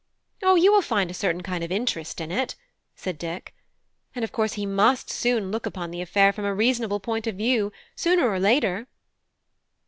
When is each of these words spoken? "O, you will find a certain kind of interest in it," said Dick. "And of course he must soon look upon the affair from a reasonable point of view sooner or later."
"O, 0.41 0.55
you 0.55 0.71
will 0.73 0.81
find 0.81 1.11
a 1.11 1.13
certain 1.13 1.43
kind 1.43 1.63
of 1.63 1.71
interest 1.71 2.19
in 2.19 2.31
it," 2.31 2.55
said 2.95 3.19
Dick. 3.19 3.53
"And 4.15 4.23
of 4.23 4.31
course 4.31 4.53
he 4.53 4.65
must 4.65 5.11
soon 5.11 5.51
look 5.51 5.67
upon 5.67 5.91
the 5.91 6.01
affair 6.01 6.33
from 6.33 6.43
a 6.45 6.55
reasonable 6.55 6.99
point 6.99 7.27
of 7.27 7.35
view 7.35 7.71
sooner 7.95 8.27
or 8.27 8.39
later." 8.39 8.87